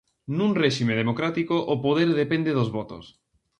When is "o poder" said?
1.73-2.09